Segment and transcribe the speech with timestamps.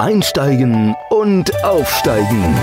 [0.00, 2.58] Einsteigen und Aufsteigen.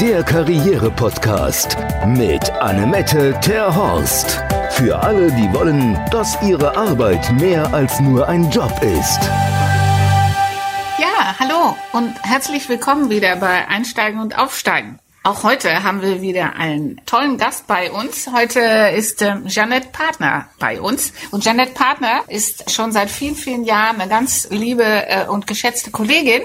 [0.00, 4.42] Der Karriere-Podcast mit Annemette Terhorst.
[4.70, 9.20] Für alle, die wollen, dass ihre Arbeit mehr als nur ein Job ist.
[10.98, 14.98] Ja, hallo und herzlich willkommen wieder bei Einsteigen und Aufsteigen.
[15.24, 18.28] Auch heute haben wir wieder einen tollen Gast bei uns.
[18.34, 18.58] Heute
[18.96, 21.12] ist äh, Jeanette Partner bei uns.
[21.30, 25.92] Und Jeanette Partner ist schon seit vielen, vielen Jahren eine ganz liebe äh, und geschätzte
[25.92, 26.42] Kollegin.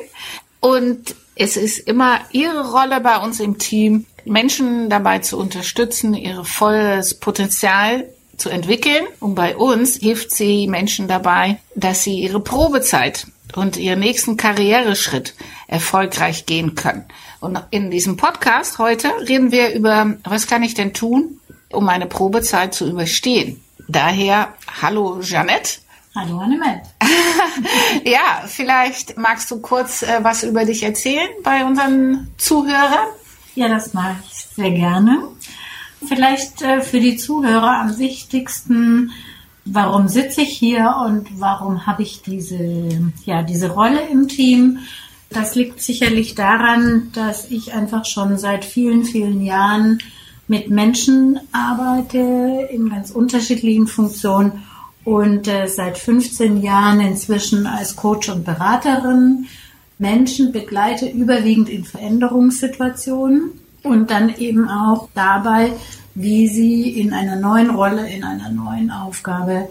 [0.60, 6.44] Und es ist immer ihre Rolle bei uns im Team, Menschen dabei zu unterstützen, ihr
[6.44, 8.08] volles Potenzial
[8.38, 9.08] zu entwickeln.
[9.20, 15.36] Und bei uns hilft sie Menschen dabei, dass sie ihre Probezeit und ihren nächsten Karriereschritt
[15.68, 17.06] erfolgreich gehen können.
[17.40, 21.40] Und in diesem Podcast heute reden wir über, was kann ich denn tun,
[21.72, 23.62] um meine Probezeit zu überstehen.
[23.88, 25.80] Daher, hallo Jeanette.
[26.16, 26.90] Hallo Annemette.
[28.04, 33.08] ja, vielleicht magst du kurz äh, was über dich erzählen bei unseren Zuhörern?
[33.54, 35.28] Ja, das mache ich sehr gerne.
[36.08, 39.12] Vielleicht äh, für die Zuhörer am wichtigsten,
[39.72, 42.90] warum sitze ich hier und warum habe ich diese,
[43.26, 44.80] ja, diese Rolle im Team?
[45.30, 50.00] Das liegt sicherlich daran, dass ich einfach schon seit vielen, vielen Jahren
[50.48, 54.64] mit Menschen arbeite in ganz unterschiedlichen Funktionen
[55.04, 59.48] und äh, seit 15 Jahren inzwischen als Coach und Beraterin
[60.00, 63.52] Menschen begleite, überwiegend in Veränderungssituationen
[63.88, 65.74] und dann eben auch dabei,
[66.16, 69.70] wie sie in einer neuen Rolle, in einer neuen Aufgabe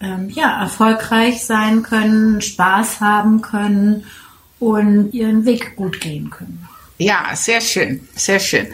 [0.00, 4.04] ähm, ja, erfolgreich sein können, Spaß haben können
[4.60, 6.68] und ihren Weg gut gehen können.
[6.98, 8.66] Ja, sehr schön, sehr schön.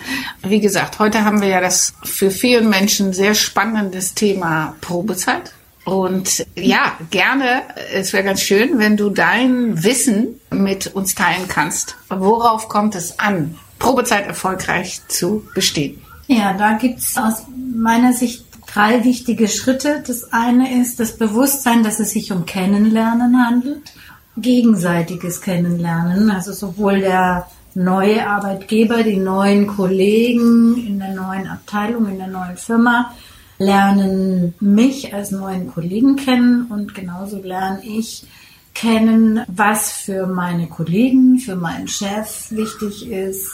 [0.42, 5.52] Wie gesagt, heute haben wir ja das für vielen Menschen sehr spannendes Thema Probezeit.
[5.84, 11.96] Und ja, gerne, es wäre ganz schön, wenn du dein Wissen mit uns teilen kannst.
[12.08, 16.00] Worauf kommt es an, Probezeit erfolgreich zu bestehen?
[16.26, 20.02] Ja, da gibt's aus meiner Sicht drei wichtige Schritte.
[20.06, 23.92] Das eine ist das Bewusstsein, dass es sich um Kennenlernen handelt
[24.36, 26.30] gegenseitiges Kennenlernen.
[26.30, 32.56] Also sowohl der neue Arbeitgeber, die neuen Kollegen in der neuen Abteilung, in der neuen
[32.56, 33.14] Firma
[33.58, 38.26] lernen mich als neuen Kollegen kennen und genauso lerne ich
[38.74, 43.52] kennen, was für meine Kollegen, für meinen Chef wichtig ist.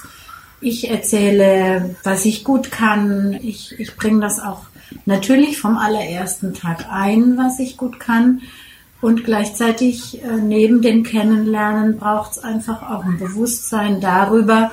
[0.61, 3.39] Ich erzähle, was ich gut kann.
[3.43, 4.63] Ich, ich bringe das auch
[5.07, 8.41] natürlich vom allerersten Tag ein, was ich gut kann.
[9.01, 14.73] Und gleichzeitig äh, neben dem Kennenlernen braucht es einfach auch ein Bewusstsein darüber,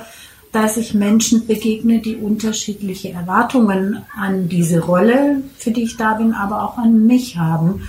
[0.52, 6.32] dass ich Menschen begegne, die unterschiedliche Erwartungen an diese Rolle, für die ich da bin,
[6.32, 7.88] aber auch an mich haben.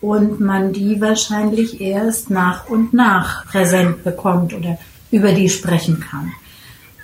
[0.00, 4.78] Und man die wahrscheinlich erst nach und nach präsent bekommt oder
[5.10, 6.32] über die sprechen kann.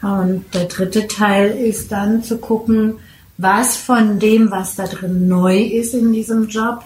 [0.02, 2.96] Und der dritte Teil ist dann zu gucken,
[3.38, 6.84] was von dem, was da drin neu ist in diesem Job,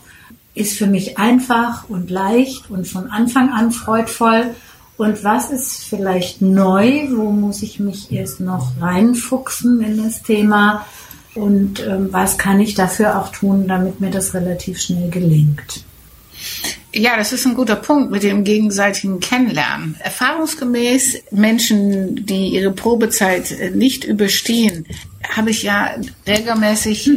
[0.54, 4.54] ist für mich einfach und leicht und von Anfang an freudvoll.
[4.96, 7.08] Und was ist vielleicht neu?
[7.10, 10.84] Wo muss ich mich erst noch reinfuchsen in das Thema?
[11.34, 15.84] Und ähm, was kann ich dafür auch tun, damit mir das relativ schnell gelingt?
[16.92, 19.96] Ja, das ist ein guter Punkt mit dem gegenseitigen Kennenlernen.
[20.00, 24.86] Erfahrungsgemäß Menschen, die ihre Probezeit nicht überstehen,
[25.36, 25.94] habe ich ja
[26.26, 27.10] regelmäßig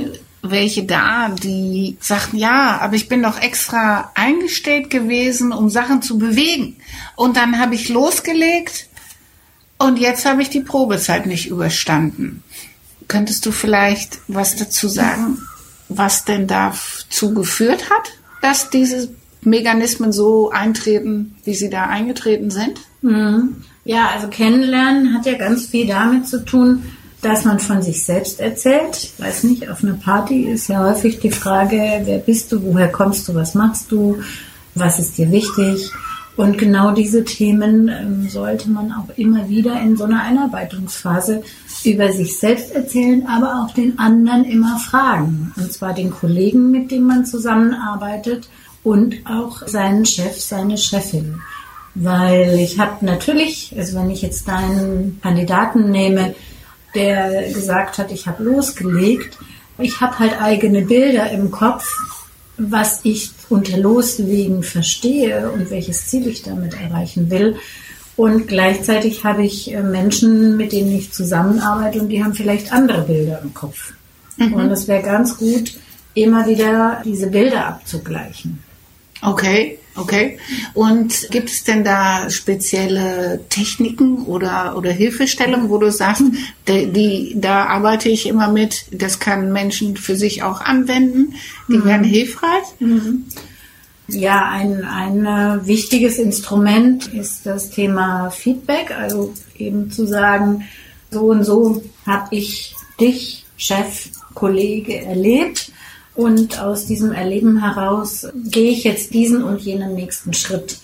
[0.44, 6.18] welche da, die sagten, ja, aber ich bin doch extra eingestellt gewesen, um Sachen zu
[6.18, 6.76] bewegen.
[7.16, 8.88] Und dann habe ich losgelegt
[9.78, 12.44] und jetzt habe ich die Probezeit nicht überstanden.
[13.08, 15.42] Könntest du vielleicht was dazu sagen,
[15.88, 18.12] was denn dazu geführt hat,
[18.44, 19.10] dass diese
[19.42, 22.82] Mechanismen so eintreten, wie sie da eingetreten sind?
[23.02, 23.56] Mhm.
[23.86, 26.84] Ja, also kennenlernen hat ja ganz viel damit zu tun,
[27.22, 28.98] dass man von sich selbst erzählt.
[28.98, 32.92] Ich weiß nicht, auf einer Party ist ja häufig die Frage, wer bist du, woher
[32.92, 34.20] kommst du, was machst du,
[34.76, 35.90] was ist dir wichtig.
[36.36, 41.44] Und genau diese Themen ähm, sollte man auch immer wieder in so einer Einarbeitungsphase
[41.84, 45.54] über sich selbst erzählen, aber auch den anderen immer fragen.
[45.56, 48.50] Und zwar den Kollegen, mit dem man zusammenarbeitet
[48.84, 51.40] und auch seinen Chef, seine Chefin.
[51.96, 56.34] Weil ich habe natürlich, also wenn ich jetzt deinen Kandidaten nehme,
[56.96, 59.38] der gesagt hat, ich habe losgelegt.
[59.78, 61.88] Ich habe halt eigene Bilder im Kopf,
[62.58, 67.56] was ich unter Loslegen verstehe und welches Ziel ich damit erreichen will.
[68.16, 73.04] Und gleichzeitig habe ich äh, Menschen, mit denen ich zusammenarbeite und die haben vielleicht andere
[73.04, 73.94] Bilder im Kopf.
[74.38, 74.54] Mhm.
[74.54, 75.74] Und es wäre ganz gut,
[76.14, 78.60] immer wieder diese Bilder abzugleichen.
[79.22, 79.80] Okay.
[79.96, 80.40] Okay.
[80.74, 86.24] Und gibt es denn da spezielle Techniken oder, oder Hilfestellungen, wo du sagst,
[86.68, 91.36] die, die, da arbeite ich immer mit, das kann Menschen für sich auch anwenden,
[91.68, 91.86] die mhm.
[91.86, 92.64] werden hilfreich?
[92.80, 93.26] Mhm.
[94.08, 100.66] Ja, ein, ein äh, wichtiges Instrument ist das Thema Feedback, also eben zu sagen,
[101.10, 105.72] so und so habe ich dich, Chef, Kollege erlebt
[106.16, 110.78] und aus diesem Erleben heraus gehe ich jetzt diesen und jenen nächsten Schritt.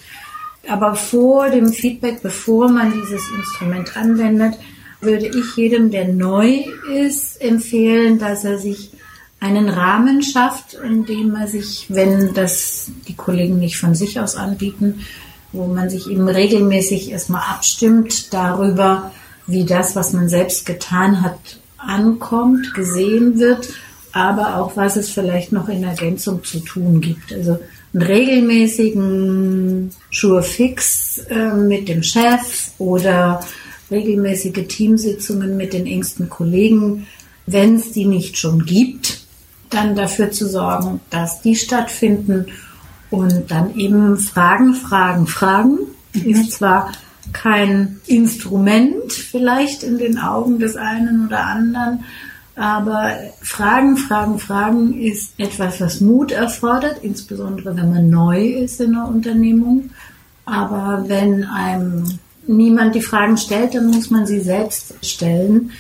[0.68, 4.56] Aber vor dem Feedback, bevor man dieses Instrument anwendet,
[5.02, 8.92] würde ich jedem, der neu ist, empfehlen, dass er sich
[9.40, 14.36] einen Rahmen schafft, in dem er sich, wenn das die Kollegen nicht von sich aus
[14.36, 15.06] anbieten,
[15.54, 19.12] wo man sich eben regelmäßig erstmal abstimmt darüber,
[19.48, 21.40] wie das, was man selbst getan hat,
[21.78, 23.70] ankommt, gesehen wird
[24.12, 27.34] aber auch was es vielleicht noch in Ergänzung zu tun gibt.
[27.34, 27.60] Also
[27.94, 33.42] einen regelmäßigen Schurfix äh, mit dem Chef oder
[33.90, 37.08] regelmäßige Teamsitzungen mit den engsten Kollegen,
[37.48, 39.22] wenn es die nicht schon gibt,
[39.70, 42.46] dann dafür zu sorgen, dass die stattfinden
[43.10, 45.80] und dann eben Fragen, Fragen, Fragen.
[46.14, 46.92] Ist zwar
[47.34, 52.04] kein Instrument vielleicht in den Augen des einen oder anderen,
[52.60, 58.96] aber Fragen, Fragen, Fragen ist etwas, was Mut erfordert, insbesondere wenn man neu ist in
[58.96, 59.92] einer Unternehmung.
[60.44, 65.72] Aber wenn einem niemand die Fragen stellt, dann muss man sie selbst stellen,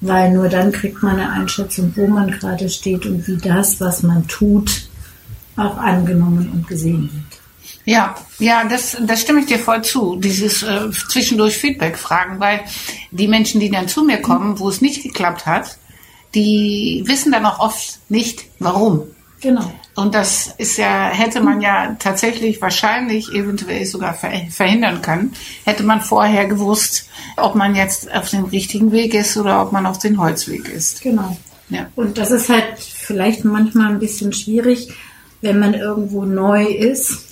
[0.00, 4.04] weil nur dann kriegt man eine Einschätzung, wo man gerade steht und wie das, was
[4.04, 4.88] man tut,
[5.56, 7.40] auch angenommen und gesehen wird.
[7.84, 10.14] Ja, ja, das, das stimme ich dir voll zu.
[10.14, 12.60] Dieses äh, zwischendurch Feedback fragen, weil
[13.10, 15.78] die Menschen, die dann zu mir kommen, wo es nicht geklappt hat,
[16.34, 19.02] die wissen dann auch oft nicht, warum.
[19.40, 19.72] Genau.
[19.94, 25.32] Und das ist ja, hätte man ja tatsächlich wahrscheinlich eventuell sogar verhindern können,
[25.64, 29.86] hätte man vorher gewusst, ob man jetzt auf dem richtigen Weg ist oder ob man
[29.86, 31.02] auf dem Holzweg ist.
[31.02, 31.36] Genau.
[31.70, 31.86] Ja.
[31.96, 34.88] Und das ist halt vielleicht manchmal ein bisschen schwierig,
[35.40, 37.26] wenn man irgendwo neu ist,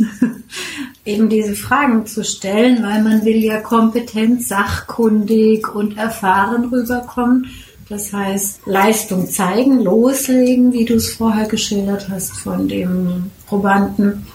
[1.04, 7.50] eben diese Fragen zu stellen, weil man will ja kompetent, sachkundig und erfahren rüberkommen.
[7.88, 14.26] Das heißt, Leistung zeigen, loslegen, wie du es vorher geschildert hast von dem Probanden.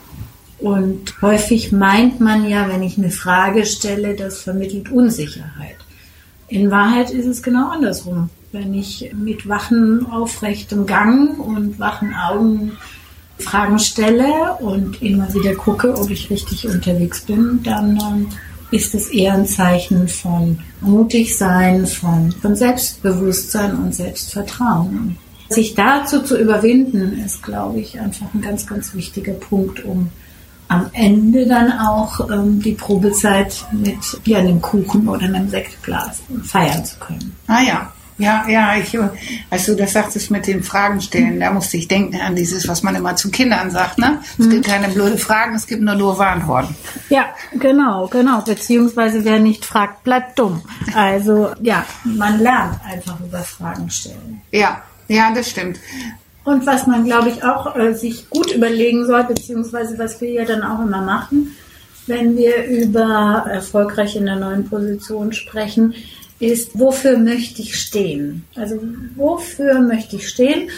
[0.60, 5.76] Und häufig meint man ja, wenn ich eine Frage stelle, das vermittelt Unsicherheit.
[6.48, 8.30] In Wahrheit ist es genau andersrum.
[8.52, 12.74] Wenn ich mit wachen, aufrechtem Gang und wachen Augen
[13.42, 18.28] Fragen stelle und immer wieder gucke, ob ich richtig unterwegs bin, dann ähm,
[18.72, 25.18] ist es eher ein Zeichen von mutig sein, von, von Selbstbewusstsein und Selbstvertrauen.
[25.50, 30.10] Sich dazu zu überwinden, ist, glaube ich, einfach ein ganz, ganz wichtiger Punkt, um
[30.70, 36.86] am Ende dann auch ähm, die Probezeit mit ja, einem Kuchen oder einem Sektglas feiern
[36.86, 37.36] zu können.
[37.48, 37.92] Ah ja,
[38.22, 38.98] ja, ja, ich,
[39.50, 42.84] weißt du, das sagtest mit den Fragen stellen, da musste ich denken an dieses, was
[42.84, 44.20] man immer zu Kindern sagt, ne?
[44.38, 44.70] Es gibt mhm.
[44.70, 46.76] keine blöde Fragen, es gibt nur doofe Antworten.
[47.10, 47.26] Ja,
[47.60, 48.42] genau, genau.
[48.42, 50.62] Beziehungsweise wer nicht fragt, bleibt dumm.
[50.96, 54.42] Also, ja, man lernt einfach über Fragen stellen.
[54.52, 55.80] Ja, ja, das stimmt.
[56.44, 60.46] Und was man, glaube ich, auch äh, sich gut überlegen soll, beziehungsweise was wir ja
[60.46, 61.56] dann auch immer machen,
[62.08, 65.94] wenn wir über erfolgreich in der neuen Position sprechen,
[66.42, 68.46] ist, wofür möchte ich stehen?
[68.56, 68.80] Also
[69.16, 70.70] wofür möchte ich stehen?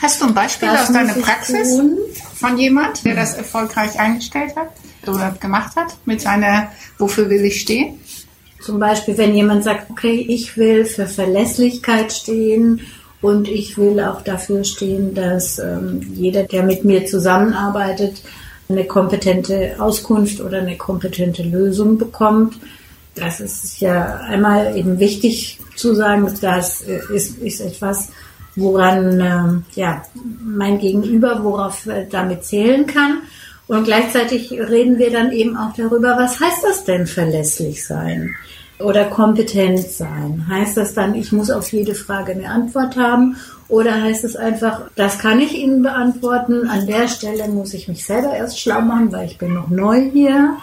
[0.00, 1.98] Hast du ein Beispiel Was aus deiner Praxis tun?
[2.34, 4.70] von jemand, der das erfolgreich eingestellt hat
[5.06, 8.00] oder gemacht hat mit seiner Wofür will ich stehen?
[8.60, 12.80] Zum Beispiel, wenn jemand sagt, okay, ich will für Verlässlichkeit stehen
[13.20, 18.22] und ich will auch dafür stehen, dass ähm, jeder, der mit mir zusammenarbeitet,
[18.68, 22.54] eine kompetente Auskunft oder eine kompetente Lösung bekommt
[23.14, 28.08] das ist ja einmal eben wichtig zu sagen, das ist, ist etwas,
[28.56, 30.02] woran äh, ja,
[30.42, 33.22] mein Gegenüber, worauf er damit zählen kann.
[33.66, 38.34] Und gleichzeitig reden wir dann eben auch darüber, was heißt das denn verlässlich sein
[38.78, 40.46] oder kompetent sein?
[40.48, 43.36] Heißt das dann, ich muss auf jede Frage eine Antwort haben?
[43.68, 48.04] Oder heißt es einfach, das kann ich Ihnen beantworten, an der Stelle muss ich mich
[48.04, 50.56] selber erst schlau machen, weil ich bin noch neu hier.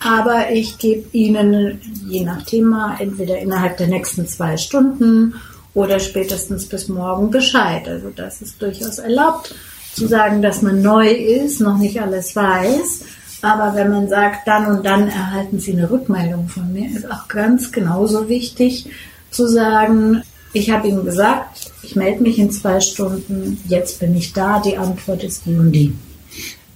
[0.00, 5.34] Aber ich gebe Ihnen je nach Thema entweder innerhalb der nächsten zwei Stunden
[5.74, 7.88] oder spätestens bis morgen Bescheid.
[7.88, 9.54] Also das ist durchaus erlaubt
[9.94, 13.04] zu sagen, dass man neu ist, noch nicht alles weiß.
[13.42, 17.28] Aber wenn man sagt, dann und dann erhalten Sie eine Rückmeldung von mir, ist auch
[17.28, 18.90] ganz genauso wichtig
[19.30, 24.32] zu sagen, ich habe Ihnen gesagt, ich melde mich in zwei Stunden, jetzt bin ich
[24.32, 25.92] da, die Antwort ist die und die.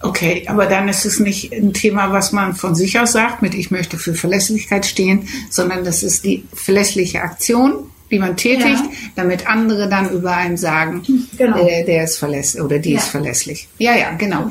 [0.02, 3.54] Okay, aber dann ist es nicht ein Thema, was man von sich aus sagt, mit
[3.54, 8.90] ich möchte für Verlässlichkeit stehen, sondern das ist die verlässliche Aktion, die man tätigt, ja.
[9.14, 11.02] damit andere dann über einen sagen,
[11.38, 11.66] genau.
[11.66, 12.98] äh, der ist verlässlich oder die ja.
[12.98, 13.68] ist verlässlich.
[13.78, 14.50] Ja, ja, genau.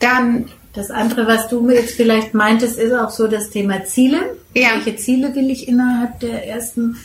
[0.00, 4.36] Dann das andere, was du jetzt vielleicht meintest, ist auch so das Thema Ziele.
[4.54, 4.68] Ja.
[4.74, 6.96] Welche Ziele will ich innerhalb der ersten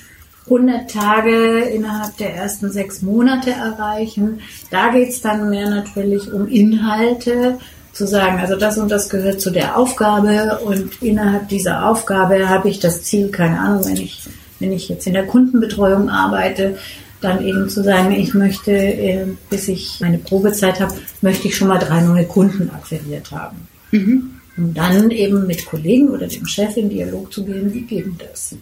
[0.45, 4.41] 100 Tage, innerhalb der ersten sechs Monate erreichen?
[4.69, 7.59] Da geht es dann mehr natürlich um Inhalte,
[7.93, 12.69] zu sagen, also das und das gehört zu der Aufgabe und innerhalb dieser Aufgabe habe
[12.69, 14.21] ich das Ziel, keine Ahnung, wenn ich,
[14.59, 16.75] wenn ich jetzt in der Kundenbetreuung arbeite,
[17.21, 21.69] dann eben zu sagen, ich möchte, äh, bis ich meine Probezeit habe, möchte ich schon
[21.69, 23.67] mal drei neue Kunden akquiriert haben.
[23.91, 24.31] Mhm.
[24.57, 28.55] Und dann eben mit Kollegen oder dem Chef in Dialog zu gehen, wie geht das?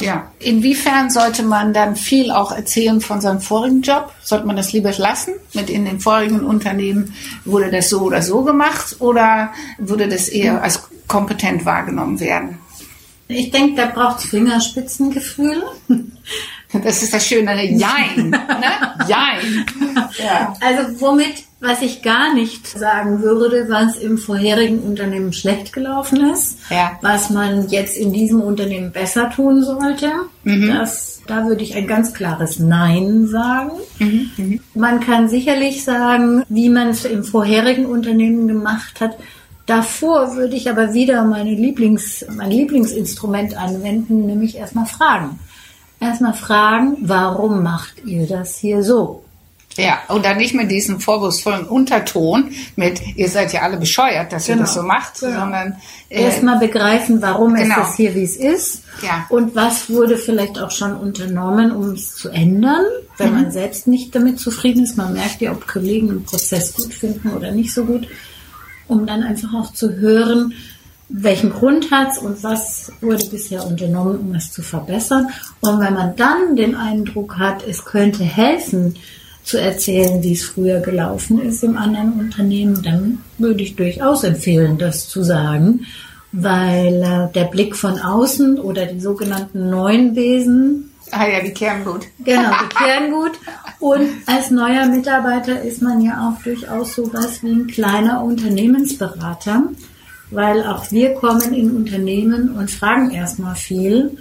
[0.00, 0.30] Ja.
[0.38, 4.12] Inwiefern sollte man dann viel auch erzählen von seinem vorigen Job?
[4.22, 5.34] Sollte man das lieber lassen?
[5.52, 10.62] Mit in den vorigen Unternehmen wurde das so oder so gemacht oder würde das eher
[10.62, 12.58] als kompetent wahrgenommen werden?
[13.28, 15.62] Ich denke, da braucht es Fingerspitzengefühl.
[16.82, 18.30] Das ist das Schöne, Jein.
[18.30, 18.40] ne?
[19.06, 19.66] Jein.
[20.22, 20.54] Ja.
[20.60, 26.58] Also womit, was ich gar nicht sagen würde, was im vorherigen Unternehmen schlecht gelaufen ist,
[26.70, 26.98] ja.
[27.00, 30.12] was man jetzt in diesem Unternehmen besser tun sollte,
[30.44, 30.68] mhm.
[30.68, 33.72] das, da würde ich ein ganz klares Nein sagen.
[33.98, 34.30] Mhm.
[34.36, 34.60] Mhm.
[34.74, 39.16] Man kann sicherlich sagen, wie man es im vorherigen Unternehmen gemacht hat,
[39.66, 45.38] Davor würde ich aber wieder meine Lieblings, mein Lieblingsinstrument anwenden, nämlich erstmal fragen
[46.04, 49.24] erstmal fragen, warum macht ihr das hier so?
[49.76, 54.46] Ja, und dann nicht mit diesem vorwurfsvollen Unterton mit, ihr seid ja alle bescheuert, dass
[54.46, 54.58] genau.
[54.58, 55.40] ihr das so macht, genau.
[55.40, 55.76] sondern
[56.10, 57.82] äh, erstmal begreifen, warum genau.
[57.82, 59.26] ist es hier, wie es ist ja.
[59.30, 62.84] und was wurde vielleicht auch schon unternommen, um es zu ändern,
[63.18, 63.42] wenn mhm.
[63.42, 64.96] man selbst nicht damit zufrieden ist.
[64.96, 68.06] Man merkt ja, ob Kollegen den Prozess gut finden oder nicht so gut,
[68.86, 70.54] um dann einfach auch zu hören,
[71.16, 75.28] welchen Grund hat es und was wurde bisher unternommen, um es zu verbessern.
[75.60, 78.96] Und wenn man dann den Eindruck hat, es könnte helfen,
[79.44, 84.78] zu erzählen, wie es früher gelaufen ist im anderen Unternehmen, dann würde ich durchaus empfehlen,
[84.78, 85.86] das zu sagen,
[86.32, 90.90] weil äh, der Blick von außen oder die sogenannten neuen Wesen.
[91.10, 92.06] Ah ja, die kehren gut.
[92.24, 93.32] Genau, die kehren gut.
[93.78, 99.64] Und als neuer Mitarbeiter ist man ja auch durchaus so was wie ein kleiner Unternehmensberater
[100.34, 104.18] weil auch wir kommen in Unternehmen und fragen erstmal viel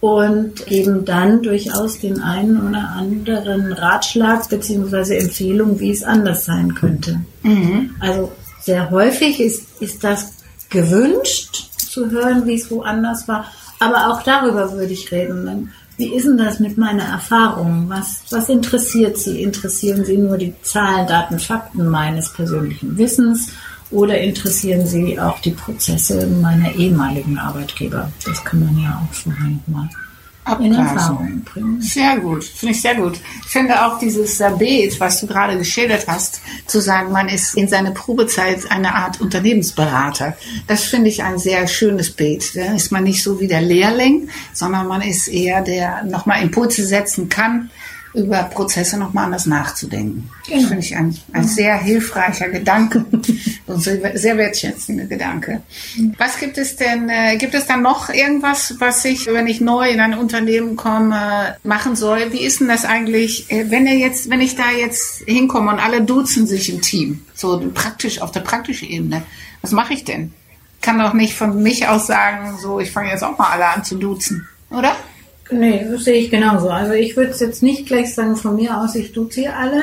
[0.00, 5.18] und geben dann durchaus den einen oder anderen Ratschlag bzw.
[5.18, 7.20] Empfehlung, wie es anders sein könnte.
[7.42, 7.94] Mhm.
[8.00, 10.34] Also sehr häufig ist, ist das
[10.70, 13.46] gewünscht zu hören, wie es woanders war.
[13.78, 15.70] Aber auch darüber würde ich reden.
[15.96, 17.84] Wie ist denn das mit meiner Erfahrung?
[17.88, 19.42] Was, was interessiert Sie?
[19.42, 23.52] Interessieren Sie nur die Zahlen, Daten, Fakten meines persönlichen Wissens?
[23.92, 28.10] Oder interessieren Sie auch die Prozesse meiner ehemaligen Arbeitgeber?
[28.24, 29.88] Das kann man ja auch vorher nochmal
[30.60, 31.80] in Erfahrung bringen.
[31.80, 33.20] Sehr gut, finde ich sehr gut.
[33.44, 37.68] Ich finde auch dieses Sabet, was du gerade geschildert hast, zu sagen, man ist in
[37.68, 40.36] seiner Probezeit eine Art Unternehmensberater.
[40.66, 42.56] Das finde ich ein sehr schönes Bild.
[42.56, 46.84] Da ist man nicht so wie der Lehrling, sondern man ist eher der nochmal Impulse
[46.84, 47.70] setzen kann,
[48.14, 50.30] über Prozesse nochmal anders nachzudenken.
[50.46, 50.60] Genau.
[50.60, 53.04] Das finde ich ein, ein sehr hilfreicher Gedanke
[53.66, 55.62] und sehr wertschätzender Gedanke.
[56.18, 59.88] Was gibt es denn, äh, gibt es dann noch irgendwas, was ich, wenn ich neu
[59.88, 62.32] in ein Unternehmen komme, machen soll?
[62.32, 65.78] Wie ist denn das eigentlich, äh, wenn ihr jetzt, wenn ich da jetzt hinkomme und
[65.78, 69.22] alle duzen sich im Team, so praktisch, auf der praktischen Ebene,
[69.62, 70.32] was mache ich denn?
[70.82, 73.84] kann doch nicht von mich aus sagen, so, ich fange jetzt auch mal alle an
[73.84, 74.94] zu duzen, oder?
[75.52, 76.68] Nee, das sehe ich genauso.
[76.68, 79.82] Also ich würde es jetzt nicht gleich sagen von mir aus, ich sie alle.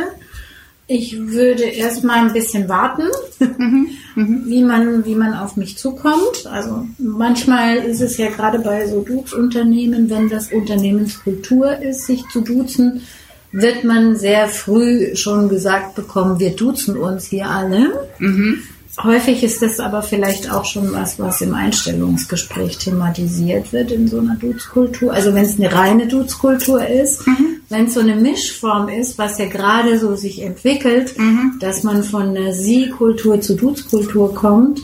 [0.92, 3.04] Ich würde erstmal ein bisschen warten,
[3.40, 4.44] mhm, mhm.
[4.48, 6.48] wie, man, wie man auf mich zukommt.
[6.52, 12.42] Also manchmal ist es ja gerade bei so Duzunternehmen, wenn das Unternehmenskultur ist, sich zu
[12.42, 13.04] duzen,
[13.52, 18.08] wird man sehr früh schon gesagt bekommen, wir duzen uns hier alle.
[18.18, 18.64] Mhm.
[19.02, 24.20] Häufig ist das aber vielleicht auch schon was, was im Einstellungsgespräch thematisiert wird in so
[24.20, 25.14] einer Duzkultur.
[25.14, 27.62] Also wenn es eine reine Duzkultur ist, mhm.
[27.70, 31.54] wenn es so eine Mischform ist, was ja gerade so sich entwickelt, mhm.
[31.62, 34.82] dass man von der Sie-Kultur zu Duzkultur kommt,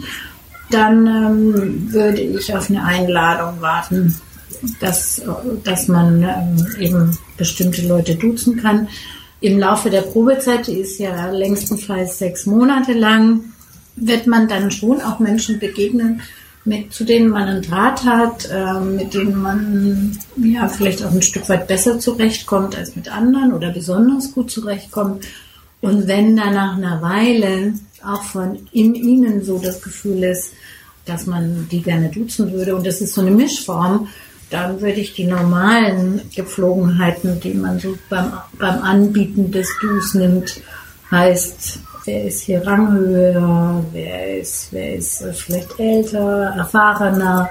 [0.70, 4.16] dann ähm, würde ich auf eine Einladung warten,
[4.80, 5.22] dass,
[5.64, 8.88] dass man ähm, eben bestimmte Leute duzen kann.
[9.42, 13.42] Im Laufe der Probezeit, die ist ja längstenfalls sechs Monate lang,
[13.96, 16.22] wird man dann schon auch Menschen begegnen,
[16.66, 21.22] mit, zu denen man einen Draht hat, äh, mit denen man ja vielleicht auch ein
[21.22, 25.26] Stück weit besser zurechtkommt als mit anderen oder besonders gut zurechtkommt.
[25.82, 27.74] Und wenn dann nach einer Weile
[28.04, 30.54] auch von in ihnen so das Gefühl ist,
[31.06, 34.08] dass man die gerne duzen würde und das ist so eine Mischform,
[34.50, 40.62] dann würde ich die normalen Gepflogenheiten, die man so beim, beim Anbieten des Dus nimmt,
[41.12, 47.50] heißt, wer ist hier ranghöher, wer ist, wer ist vielleicht älter, erfahrener,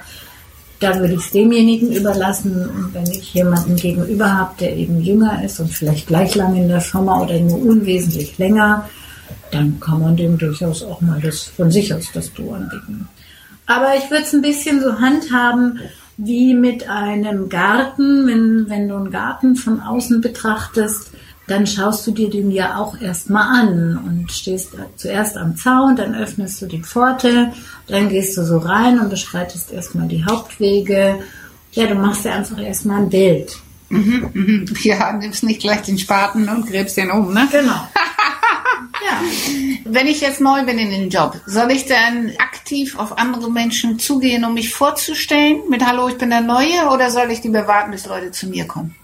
[0.81, 2.69] dann würde ich es demjenigen überlassen.
[2.69, 6.69] Und wenn ich jemanden gegenüber habe, der eben jünger ist und vielleicht gleich lang in
[6.69, 8.89] der Firma oder nur unwesentlich länger,
[9.51, 13.09] dann kann man dem durchaus auch mal das von sich aus das Du anbieten.
[13.67, 15.81] Aber ich würde es ein bisschen so handhaben
[16.17, 18.27] wie mit einem Garten.
[18.27, 21.11] Wenn, wenn du einen Garten von außen betrachtest,
[21.47, 26.15] dann schaust du dir den ja auch erstmal an und stehst zuerst am Zaun, dann
[26.15, 27.53] öffnest du die Pforte,
[27.87, 31.19] dann gehst du so rein und beschreitest erstmal die Hauptwege.
[31.73, 33.57] Ja, du machst dir einfach erstmal ein Bild.
[33.91, 34.75] Mhm, mhm.
[34.83, 37.47] Ja, nimmst nicht gleich den Spaten und gräbst den um, ne?
[37.51, 37.73] Genau.
[39.05, 39.21] ja.
[39.85, 43.99] Wenn ich jetzt neu bin in den Job, soll ich dann aktiv auf andere Menschen
[43.99, 47.91] zugehen, um mich vorzustellen mit Hallo, ich bin der Neue oder soll ich lieber warten,
[47.91, 48.95] bis Leute zu mir kommen?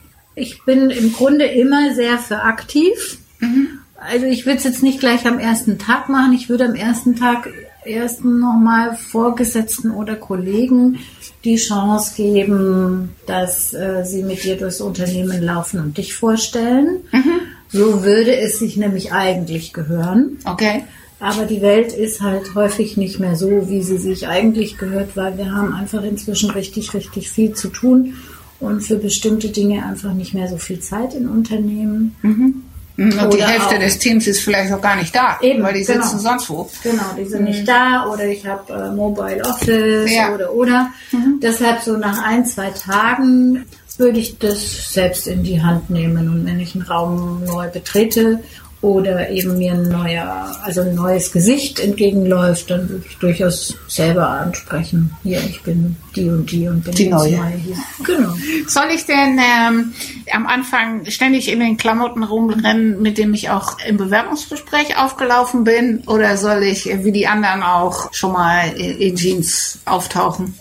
[0.41, 3.19] Ich bin im Grunde immer sehr für aktiv.
[3.41, 3.69] Mhm.
[3.97, 6.33] Also ich würde es jetzt nicht gleich am ersten Tag machen.
[6.33, 7.51] Ich würde am ersten Tag
[7.85, 10.99] erst nochmal Vorgesetzten oder Kollegen
[11.45, 17.01] die Chance geben, dass äh, sie mit dir durchs Unternehmen laufen und dich vorstellen.
[17.13, 17.41] Mhm.
[17.69, 20.39] So würde es sich nämlich eigentlich gehören.
[20.45, 20.85] Okay.
[21.21, 25.37] Aber die Welt ist halt häufig nicht mehr so, wie sie sich eigentlich gehört, weil
[25.37, 28.15] wir haben einfach inzwischen richtig, richtig viel zu tun
[28.61, 32.15] und für bestimmte Dinge einfach nicht mehr so viel Zeit in Unternehmen.
[32.23, 32.63] Mhm.
[32.99, 35.85] Und oder die Hälfte des Teams ist vielleicht auch gar nicht da, Eben, weil die
[35.85, 36.03] genau.
[36.03, 36.69] sitzen sonst wo.
[36.83, 37.49] Genau, die sind mhm.
[37.49, 40.35] nicht da oder ich habe äh, Mobile Office Ja.
[40.35, 40.93] oder oder.
[41.11, 41.41] Mhm.
[41.43, 43.65] Deshalb so nach ein, zwei Tagen
[43.97, 48.41] würde ich das selbst in die Hand nehmen und wenn ich einen Raum neu betrete
[48.83, 54.27] oder eben mir ein neuer, also ein neues Gesicht entgegenläuft, dann würde ich durchaus selber
[54.27, 55.11] ansprechen.
[55.23, 57.37] Hier, ich bin die und die und bin Die jetzt Neue.
[57.37, 57.77] neu hier.
[58.05, 58.35] Genau.
[58.69, 59.93] Soll ich denn ähm,
[60.33, 66.03] am Anfang ständig in den Klamotten rumrennen, mit dem ich auch im Bewerbungsgespräch aufgelaufen bin?
[66.07, 70.55] Oder soll ich, äh, wie die anderen auch, schon mal in, in Jeans auftauchen?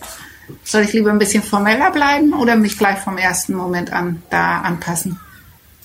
[0.66, 4.60] Soll ich lieber ein bisschen formeller bleiben oder mich gleich vom ersten Moment an da
[4.60, 5.20] anpassen?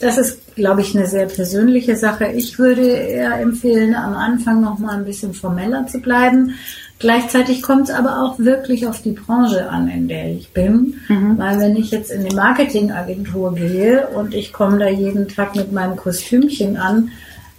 [0.00, 2.26] Das ist, glaube ich, eine sehr persönliche Sache.
[2.26, 6.54] Ich würde eher empfehlen, am Anfang noch mal ein bisschen formeller zu bleiben.
[6.98, 10.94] Gleichzeitig kommt es aber auch wirklich auf die Branche an, in der ich bin.
[11.38, 15.72] Weil wenn ich jetzt in die Marketingagentur gehe und ich komme da jeden Tag mit
[15.72, 17.10] meinem Kostümchen an,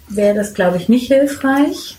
[0.08, 1.96] wäre das, glaube ich, nicht hilfreich.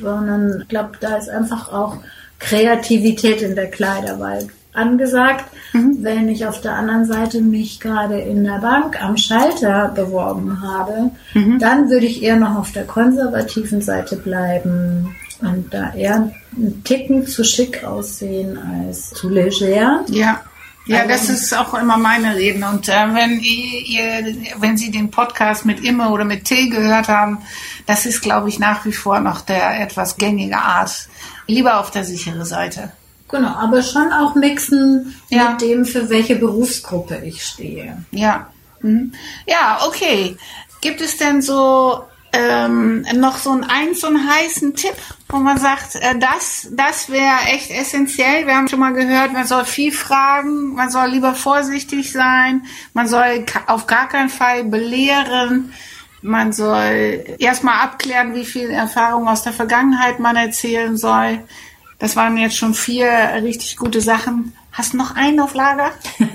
[0.00, 1.98] Sondern ich glaube, da ist einfach auch
[2.38, 5.44] Kreativität in der Kleiderwahl angesagt.
[5.72, 11.10] Wenn ich auf der anderen Seite mich gerade in der Bank am Schalter beworben habe,
[11.58, 17.26] dann würde ich eher noch auf der konservativen Seite bleiben und da eher einen Ticken
[17.26, 20.04] zu schick aussehen als zu leger.
[20.08, 20.40] Ja.
[20.86, 22.62] Ja, das ist auch immer meine Reden.
[22.62, 27.08] Und äh, wenn ihr, ihr, wenn Sie den Podcast mit Imme oder mit Till gehört
[27.08, 27.38] haben,
[27.86, 31.08] das ist, glaube ich, nach wie vor noch der etwas gängige Art.
[31.46, 32.92] Lieber auf der sichere Seite.
[33.34, 35.50] Genau, aber schon auch mixen Ja.
[35.50, 38.04] mit dem, für welche Berufsgruppe ich stehe.
[38.12, 38.46] Ja.
[38.80, 39.12] Mhm.
[39.46, 40.36] Ja, okay.
[40.80, 44.94] Gibt es denn so ähm, noch so einen, einen so einen heißen Tipp,
[45.28, 48.46] wo man sagt, äh, das, das wäre echt essentiell.
[48.46, 53.06] Wir haben schon mal gehört, man soll viel fragen, man soll lieber vorsichtig sein, man
[53.08, 55.72] soll auf gar keinen Fall belehren.
[56.22, 61.40] Man soll erstmal abklären, wie viel Erfahrung aus der Vergangenheit man erzählen soll.
[61.98, 63.08] Das waren jetzt schon vier
[63.42, 64.52] richtig gute Sachen.
[64.72, 65.90] Hast du noch einen auf Lager?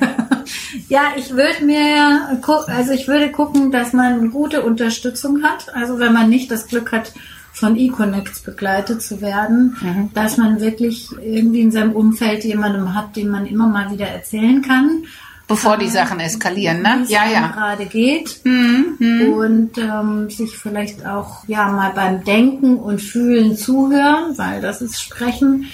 [0.88, 5.74] Ja, ich würde mir, also ich würde gucken, dass man gute Unterstützung hat.
[5.76, 7.14] Also wenn man nicht das Glück hat,
[7.52, 13.30] von E-Connects begleitet zu werden, dass man wirklich irgendwie in seinem Umfeld jemandem hat, dem
[13.30, 15.04] man immer mal wieder erzählen kann.
[15.50, 17.06] Bevor die Sachen eskalieren, ne?
[17.08, 17.48] Ja, ja.
[17.48, 24.38] gerade geht Mhm, und ähm, sich vielleicht auch ja mal beim Denken und Fühlen zuhören,
[24.38, 25.66] weil das ist Sprechen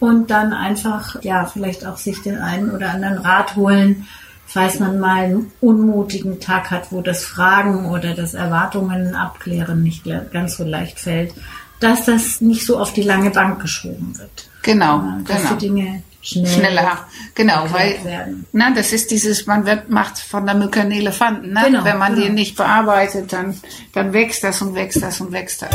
[0.00, 4.08] und dann einfach ja vielleicht auch sich den einen oder anderen Rat holen,
[4.46, 10.06] falls man mal einen unmutigen Tag hat, wo das Fragen oder das Erwartungen abklären nicht
[10.32, 11.34] ganz so leicht fällt,
[11.78, 14.48] dass das nicht so auf die lange Bank geschoben wird.
[14.62, 15.54] Genau, dass genau.
[15.54, 16.98] die Dinge schnell Schneller,
[17.34, 18.46] genau, weil werden.
[18.52, 21.52] na, das ist dieses, man wird, macht von der Mücke einen Elefanten.
[21.52, 21.62] Ne?
[21.66, 22.26] Genau, Wenn man genau.
[22.26, 23.58] den nicht bearbeitet, dann,
[23.92, 25.70] dann wächst das und wächst das und wächst das.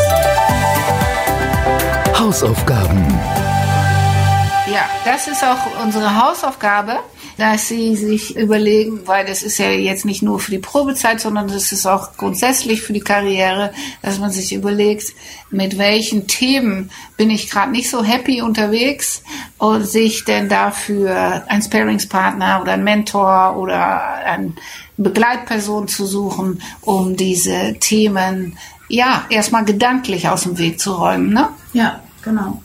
[2.19, 3.07] Hausaufgaben.
[4.71, 6.99] Ja, das ist auch unsere Hausaufgabe,
[7.37, 11.47] dass Sie sich überlegen, weil das ist ja jetzt nicht nur für die Probezeit, sondern
[11.47, 15.13] das ist auch grundsätzlich für die Karriere, dass man sich überlegt,
[15.49, 19.21] mit welchen Themen bin ich gerade nicht so happy unterwegs
[19.57, 24.53] und sich denn dafür einen Sparingspartner oder einen Mentor oder eine
[24.97, 31.33] Begleitperson zu suchen, um diese Themen ja erstmal gedanklich aus dem Weg zu räumen.
[31.33, 31.49] Ne?
[31.73, 32.61] Ja, genau.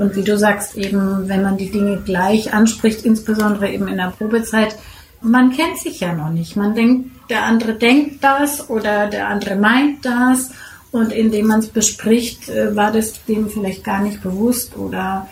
[0.00, 4.14] Und wie du sagst, eben, wenn man die Dinge gleich anspricht, insbesondere eben in der
[4.16, 4.74] Probezeit,
[5.20, 6.56] man kennt sich ja noch nicht.
[6.56, 10.52] Man denkt, der andere denkt das oder der andere meint das.
[10.90, 15.28] Und indem man es bespricht, äh, war das dem vielleicht gar nicht bewusst oder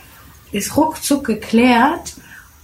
[0.52, 2.12] ist ruckzuck geklärt.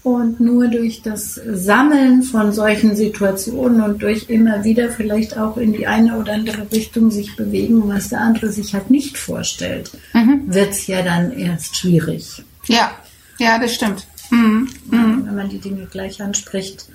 [0.05, 5.73] Und nur durch das Sammeln von solchen Situationen und durch immer wieder vielleicht auch in
[5.73, 10.43] die eine oder andere Richtung sich bewegen, was der andere sich halt nicht vorstellt, mhm.
[10.47, 12.45] wird es ja dann erst schwierig.
[12.67, 12.93] Ja,
[13.39, 14.07] ja, das stimmt.
[14.29, 14.69] Mhm.
[14.91, 15.27] Mhm.
[15.27, 16.87] Wenn man die Dinge gleich anspricht,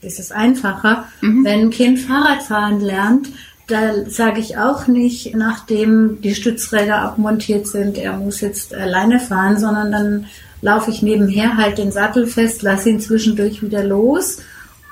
[0.00, 1.06] ist es einfacher.
[1.20, 1.44] Mhm.
[1.44, 3.28] Wenn ein Kind Fahrradfahren lernt,
[3.66, 9.58] da sage ich auch nicht, nachdem die Stützräder abmontiert sind, er muss jetzt alleine fahren,
[9.58, 10.26] sondern dann
[10.62, 14.38] laufe ich nebenher halt den Sattel fest, lasse ihn zwischendurch wieder los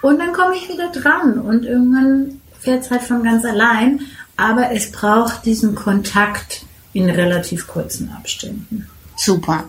[0.03, 4.01] und dann komme ich wieder dran und irgendwann fährt es halt von ganz allein.
[4.37, 8.89] Aber es braucht diesen Kontakt in relativ kurzen Abständen.
[9.17, 9.65] Super.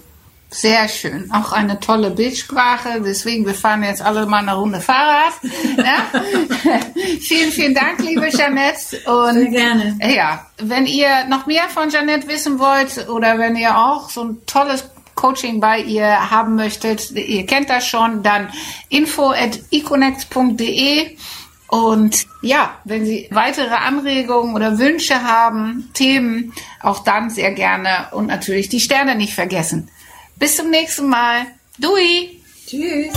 [0.56, 1.30] Sehr schön.
[1.34, 3.02] Auch eine tolle Bildsprache.
[3.02, 5.34] Deswegen, wir fahren jetzt alle mal eine Runde Fahrrad.
[5.78, 6.06] Ja?
[7.20, 9.02] vielen, vielen Dank, liebe Janette.
[9.06, 10.00] Und Sehr gerne.
[10.02, 14.38] Ja, wenn ihr noch mehr von Janette wissen wollt oder wenn ihr auch so ein
[14.46, 18.48] tolles Coaching bei ihr haben möchtet, ihr kennt das schon, dann
[18.88, 21.18] info at econnect.de.
[21.68, 28.28] Und ja, wenn Sie weitere Anregungen oder Wünsche haben, Themen, auch dann sehr gerne und
[28.28, 29.90] natürlich die Sterne nicht vergessen.
[30.38, 31.46] Bis zum nächsten Mal.
[31.80, 32.42] Dui.
[32.68, 33.14] Tschüss.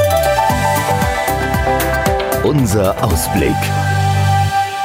[2.45, 3.57] Unser Ausblick.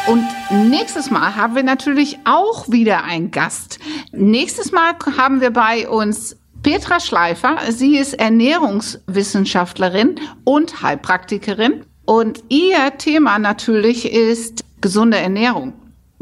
[0.07, 0.27] Und
[0.69, 3.77] nächstes Mal haben wir natürlich auch wieder einen Gast.
[4.11, 7.59] Nächstes Mal haben wir bei uns Petra Schleifer.
[7.69, 11.85] Sie ist Ernährungswissenschaftlerin und Heilpraktikerin.
[12.05, 15.73] Und ihr Thema natürlich ist gesunde Ernährung.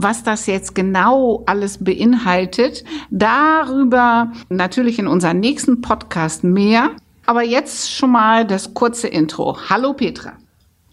[0.04, 6.90] Was das jetzt genau alles beinhaltet, darüber natürlich in unserem nächsten Podcast mehr.
[7.28, 9.58] Aber jetzt schon mal das kurze Intro.
[9.70, 10.32] Hallo Petra.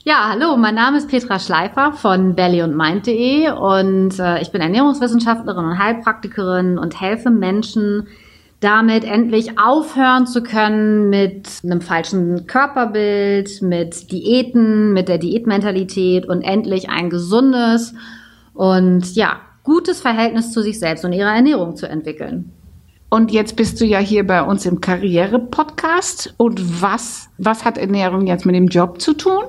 [0.05, 4.61] Ja, hallo, mein Name ist Petra Schleifer von belly und mind.de und äh, ich bin
[4.61, 8.09] Ernährungswissenschaftlerin und Heilpraktikerin und helfe Menschen,
[8.61, 16.42] damit endlich aufhören zu können mit einem falschen Körperbild, mit Diäten, mit der Diätmentalität und
[16.42, 17.94] endlich ein gesundes
[18.59, 22.51] und ja, gutes Verhältnis zu sich selbst und ihrer Ernährung zu entwickeln.
[23.09, 26.35] Und jetzt bist du ja hier bei uns im Karriere-Podcast.
[26.38, 29.44] Und was, was hat Ernährung jetzt mit dem Job zu tun?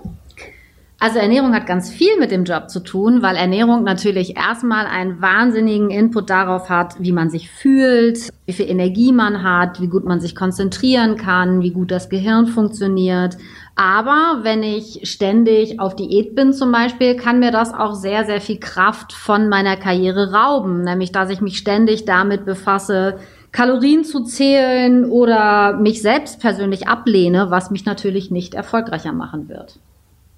[0.99, 5.21] Also Ernährung hat ganz viel mit dem Job zu tun, weil Ernährung natürlich erstmal einen
[5.21, 10.03] wahnsinnigen Input darauf hat, wie man sich fühlt, wie viel Energie man hat, wie gut
[10.03, 13.37] man sich konzentrieren kann, wie gut das Gehirn funktioniert.
[13.79, 18.41] Aber wenn ich ständig auf Diät bin zum Beispiel, kann mir das auch sehr, sehr
[18.41, 20.83] viel Kraft von meiner Karriere rauben.
[20.83, 23.19] Nämlich, dass ich mich ständig damit befasse,
[23.53, 29.79] Kalorien zu zählen oder mich selbst persönlich ablehne, was mich natürlich nicht erfolgreicher machen wird.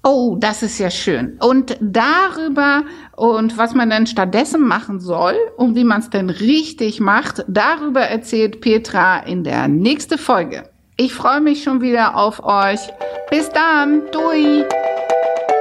[0.04, 1.36] Oh, das ist ja schön.
[1.40, 2.84] Und darüber
[3.16, 8.02] und was man dann stattdessen machen soll und wie man es denn richtig macht, darüber
[8.02, 10.62] erzählt Petra in der nächsten Folge.
[10.96, 12.80] Ich freue mich schon wieder auf euch.
[13.30, 14.02] Bis dann.
[14.12, 14.62] Dui.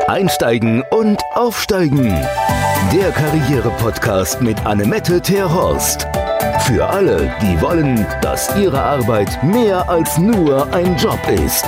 [0.08, 2.10] Einsteigen und aufsteigen.
[2.92, 6.06] Der Karriere-Podcast mit Annemette Terhorst.
[6.66, 11.66] Für alle, die wollen, dass ihre Arbeit mehr als nur ein Job ist.